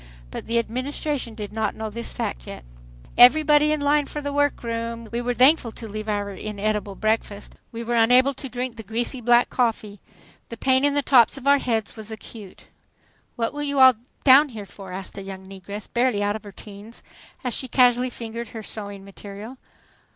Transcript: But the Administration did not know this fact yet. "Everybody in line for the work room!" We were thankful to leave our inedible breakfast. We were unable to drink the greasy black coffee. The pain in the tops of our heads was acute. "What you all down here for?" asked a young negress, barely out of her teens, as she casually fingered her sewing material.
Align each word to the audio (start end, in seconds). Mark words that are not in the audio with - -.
But 0.31 0.47
the 0.47 0.57
Administration 0.57 1.35
did 1.35 1.53
not 1.53 1.75
know 1.75 1.91
this 1.91 2.11
fact 2.11 2.47
yet. 2.47 2.65
"Everybody 3.19 3.71
in 3.71 3.79
line 3.81 4.07
for 4.07 4.19
the 4.19 4.33
work 4.33 4.63
room!" 4.63 5.07
We 5.11 5.21
were 5.21 5.35
thankful 5.35 5.71
to 5.73 5.87
leave 5.87 6.09
our 6.09 6.31
inedible 6.31 6.95
breakfast. 6.95 7.53
We 7.71 7.83
were 7.83 7.93
unable 7.93 8.33
to 8.33 8.49
drink 8.49 8.77
the 8.77 8.81
greasy 8.81 9.21
black 9.21 9.51
coffee. 9.51 9.99
The 10.49 10.57
pain 10.57 10.83
in 10.83 10.95
the 10.95 11.03
tops 11.03 11.37
of 11.37 11.45
our 11.45 11.59
heads 11.59 11.95
was 11.95 12.09
acute. 12.09 12.63
"What 13.35 13.53
you 13.63 13.79
all 13.79 13.93
down 14.23 14.49
here 14.49 14.65
for?" 14.65 14.91
asked 14.91 15.19
a 15.19 15.21
young 15.21 15.47
negress, 15.47 15.85
barely 15.87 16.23
out 16.23 16.35
of 16.35 16.45
her 16.45 16.51
teens, 16.51 17.03
as 17.43 17.53
she 17.53 17.67
casually 17.67 18.09
fingered 18.09 18.47
her 18.47 18.63
sewing 18.63 19.05
material. 19.05 19.59